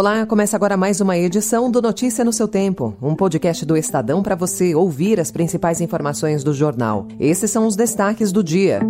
[0.00, 4.22] Olá, começa agora mais uma edição do Notícia no seu Tempo, um podcast do Estadão
[4.22, 7.06] para você ouvir as principais informações do jornal.
[7.20, 8.80] Esses são os destaques do dia.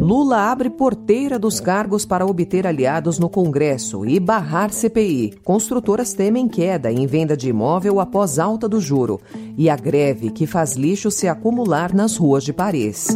[0.00, 5.34] Lula abre porteira dos cargos para obter aliados no Congresso e barrar CPI.
[5.44, 9.20] Construtoras temem queda em venda de imóvel após alta do juro.
[9.58, 13.08] E a greve que faz lixo se acumular nas ruas de Paris.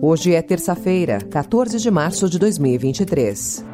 [0.00, 3.73] Hoje é terça-feira, 14 de março de 2023.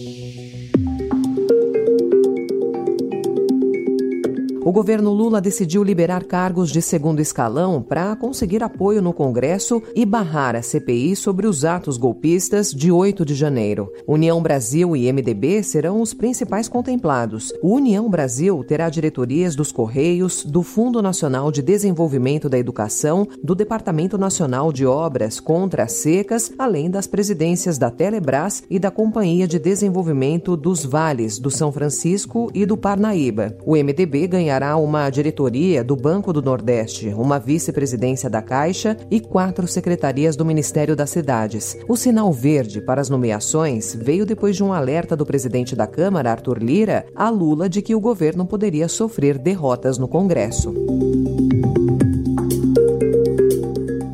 [4.63, 10.05] O governo Lula decidiu liberar cargos de segundo escalão para conseguir apoio no Congresso e
[10.05, 13.91] barrar a CPI sobre os atos golpistas de 8 de janeiro.
[14.07, 17.51] União Brasil e MDB serão os principais contemplados.
[17.59, 23.55] O União Brasil terá diretorias dos Correios, do Fundo Nacional de Desenvolvimento da Educação, do
[23.55, 29.47] Departamento Nacional de Obras contra as Secas, além das presidências da Telebrás e da Companhia
[29.47, 33.57] de Desenvolvimento dos Vales do São Francisco e do Parnaíba.
[33.65, 39.67] O MDB ganha uma diretoria do Banco do Nordeste, uma vice-presidência da Caixa e quatro
[39.67, 41.77] secretarias do Ministério das Cidades.
[41.87, 46.31] O sinal verde para as nomeações veio depois de um alerta do presidente da Câmara,
[46.31, 50.73] Arthur Lira, a Lula de que o governo poderia sofrer derrotas no Congresso.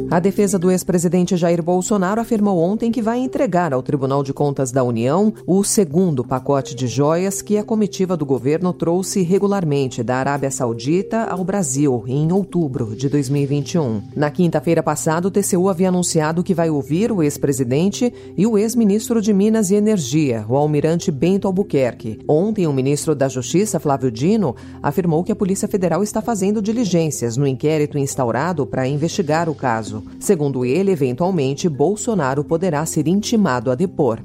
[0.10, 4.72] A defesa do ex-presidente Jair Bolsonaro afirmou ontem que vai entregar ao Tribunal de Contas
[4.72, 10.16] da União o segundo pacote de joias que a comitiva do governo trouxe regularmente da
[10.16, 14.02] Arábia Saudita ao Brasil em outubro de 2021.
[14.16, 19.22] Na quinta-feira passada, o TCU havia anunciado que vai ouvir o ex-presidente e o ex-ministro
[19.22, 22.20] de Minas e Energia, o almirante Bento Albuquerque.
[22.26, 27.36] Ontem, o ministro da Justiça, Flávio Dino, afirmou que a Polícia Federal está fazendo diligências
[27.36, 29.98] no inquérito instaurado para investigar o caso.
[30.20, 34.22] Segundo ele, eventualmente, Bolsonaro poderá ser intimado a depor.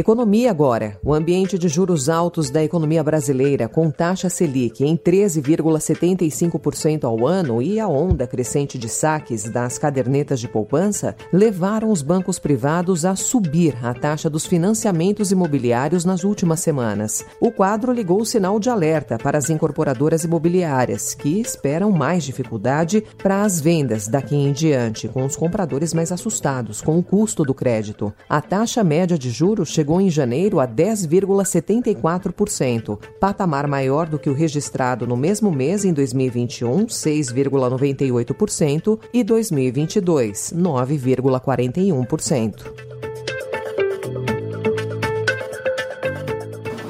[0.00, 0.98] Economia agora.
[1.04, 7.60] O ambiente de juros altos da economia brasileira, com taxa Selic em 13,75% ao ano
[7.60, 13.14] e a onda crescente de saques das cadernetas de poupança, levaram os bancos privados a
[13.14, 17.22] subir a taxa dos financiamentos imobiliários nas últimas semanas.
[17.38, 23.04] O quadro ligou o sinal de alerta para as incorporadoras imobiliárias, que esperam mais dificuldade
[23.22, 27.52] para as vendas daqui em diante, com os compradores mais assustados com o custo do
[27.52, 28.10] crédito.
[28.26, 34.34] A taxa média de juros chegou em janeiro a 10,74%, patamar maior do que o
[34.34, 42.66] registrado no mesmo mês em 2021, 6,98%, e 2022, 9,41%.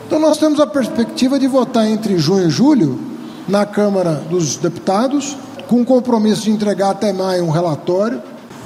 [0.06, 2.98] Então, nós temos a perspectiva de votar entre junho e julho
[3.46, 5.36] na Câmara dos Deputados,
[5.68, 8.20] com o compromisso de entregar até maio um relatório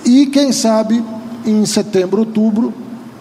[0.06, 1.04] e, quem sabe,
[1.44, 2.72] em setembro, outubro,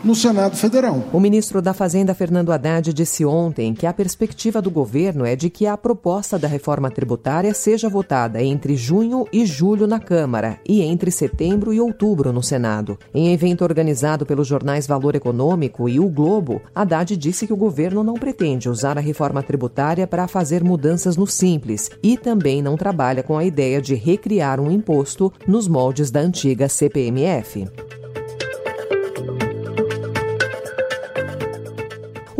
[0.03, 1.03] no Senado Federal.
[1.13, 5.49] O ministro da Fazenda, Fernando Haddad, disse ontem que a perspectiva do governo é de
[5.49, 10.81] que a proposta da reforma tributária seja votada entre junho e julho na Câmara e
[10.81, 12.97] entre setembro e outubro no Senado.
[13.13, 18.03] Em evento organizado pelos jornais Valor Econômico e O Globo, Haddad disse que o governo
[18.03, 23.23] não pretende usar a reforma tributária para fazer mudanças no Simples e também não trabalha
[23.23, 27.67] com a ideia de recriar um imposto nos moldes da antiga CPMF.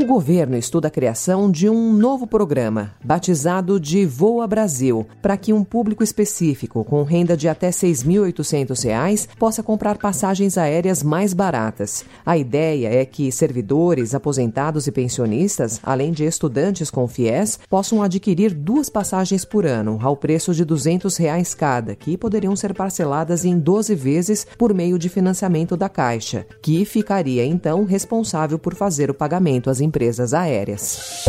[0.03, 5.53] O governo estuda a criação de um novo programa, batizado de Voa Brasil, para que
[5.53, 12.03] um público específico com renda de até R$ 6.800 possa comprar passagens aéreas mais baratas.
[12.25, 18.53] A ideia é que servidores, aposentados e pensionistas, além de estudantes com FIES, possam adquirir
[18.53, 23.57] duas passagens por ano, ao preço de 200 reais cada, que poderiam ser parceladas em
[23.57, 29.13] 12 vezes por meio de financiamento da Caixa, que ficaria então responsável por fazer o
[29.13, 31.23] pagamento às empresas empresas aéreas.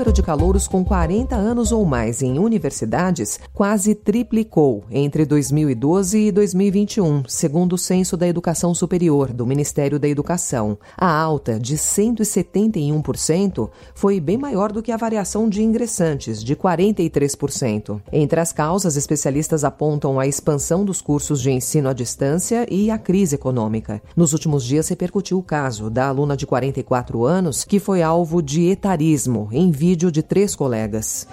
[0.00, 6.32] Número de calouros com 40 anos ou mais em universidades quase triplicou entre 2012 e
[6.32, 10.78] 2021, segundo o Censo da Educação Superior do Ministério da Educação.
[10.96, 18.00] A alta de 171% foi bem maior do que a variação de ingressantes, de 43%.
[18.10, 22.96] Entre as causas, especialistas apontam a expansão dos cursos de ensino à distância e a
[22.96, 24.00] crise econômica.
[24.16, 28.66] Nos últimos dias repercutiu o caso da aluna de 44 anos que foi alvo de
[28.70, 31.26] etarismo em vídeo de três colegas.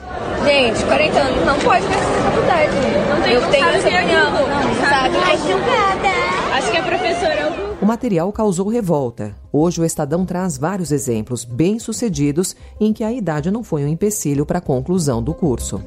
[0.43, 2.71] Gente, 40 anos não pode ver essa faculdade.
[3.07, 5.15] Não tem Eu tenho essa opinião, não, sabe?
[5.17, 9.35] Ai, Acho que a professora é o material causou revolta.
[9.53, 14.47] Hoje o Estadão traz vários exemplos bem-sucedidos em que a idade não foi um empecilho
[14.47, 15.83] para a conclusão do curso.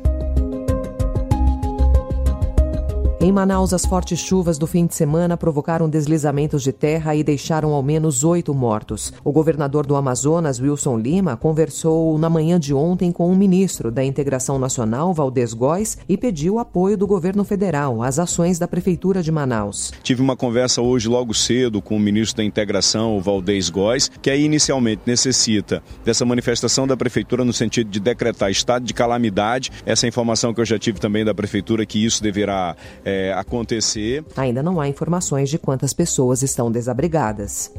[3.22, 7.74] Em Manaus, as fortes chuvas do fim de semana provocaram deslizamentos de terra e deixaram
[7.74, 9.12] ao menos oito mortos.
[9.22, 14.02] O governador do Amazonas, Wilson Lima, conversou na manhã de ontem com o ministro da
[14.02, 19.30] Integração Nacional, Valdez Góes, e pediu apoio do governo federal às ações da Prefeitura de
[19.30, 19.92] Manaus.
[20.02, 24.30] Tive uma conversa hoje logo cedo com o ministro da Integração, o Valdez Góes, que
[24.30, 29.70] aí inicialmente necessita dessa manifestação da Prefeitura no sentido de decretar estado de calamidade.
[29.84, 32.74] Essa informação que eu já tive também da Prefeitura, que isso deverá
[33.04, 34.24] é, é, acontecer.
[34.36, 37.72] Ainda não há informações de quantas pessoas estão desabrigadas.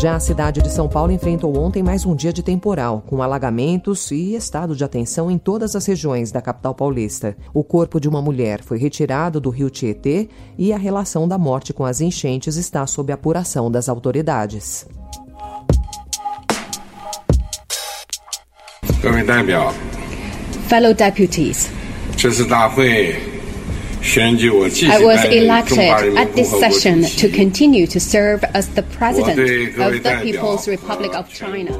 [0.00, 4.10] Já a cidade de São Paulo enfrentou ontem mais um dia de temporal, com alagamentos
[4.10, 7.36] e estado de atenção em todas as regiões da capital paulista.
[7.54, 10.28] O corpo de uma mulher foi retirado do rio Tietê
[10.58, 14.88] e a relação da morte com as enchentes está sob apuração das autoridades.
[19.00, 19.10] Go
[20.94, 21.81] deputies.
[22.22, 23.16] 这次大会
[24.04, 25.78] I was elected
[26.18, 29.38] at this session to continue to serve as the president
[29.78, 31.70] of the People's Republic of China.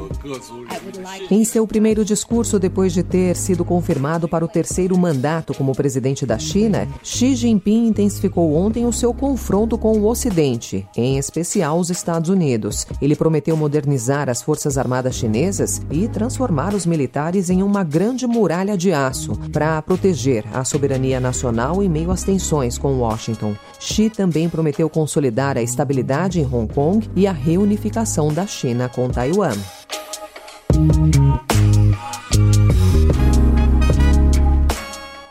[1.29, 6.25] Em seu primeiro discurso depois de ter sido confirmado para o terceiro mandato como presidente
[6.25, 11.89] da China, Xi Jinping intensificou ontem o seu confronto com o Ocidente, em especial os
[11.89, 12.87] Estados Unidos.
[13.01, 18.77] Ele prometeu modernizar as forças armadas chinesas e transformar os militares em uma grande muralha
[18.77, 23.55] de aço para proteger a soberania nacional em meio as tensões com Washington.
[23.79, 29.09] Xi também prometeu consolidar a estabilidade em Hong Kong e a reunificação da China com
[29.09, 29.57] Taiwan.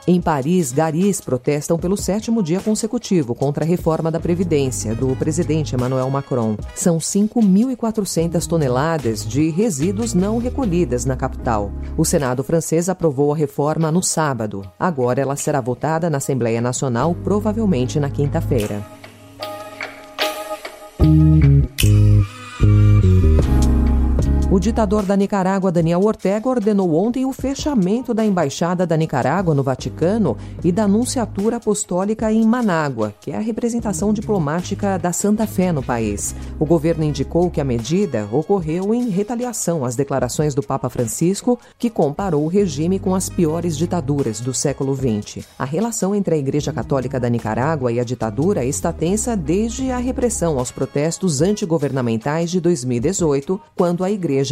[0.04, 5.76] Em Paris, garis protestam pelo sétimo dia consecutivo contra a reforma da Previdência do presidente
[5.76, 6.56] Emmanuel Macron.
[6.74, 11.70] São 5.400 toneladas de resíduos não recolhidas na capital.
[11.96, 14.68] O Senado francês aprovou a reforma no sábado.
[14.76, 18.84] Agora ela será votada na Assembleia Nacional, provavelmente na quinta-feira.
[24.62, 30.36] Ditador da Nicarágua, Daniel Ortega, ordenou ontem o fechamento da embaixada da Nicarágua no Vaticano
[30.62, 35.82] e da Nunciatura Apostólica em Manágua, que é a representação diplomática da Santa Fé no
[35.82, 36.32] país.
[36.60, 41.90] O governo indicou que a medida ocorreu em retaliação às declarações do Papa Francisco, que
[41.90, 45.44] comparou o regime com as piores ditaduras do século XX.
[45.58, 49.98] A relação entre a Igreja Católica da Nicarágua e a ditadura está tensa desde a
[49.98, 54.51] repressão aos protestos antigovernamentais de 2018, quando a Igreja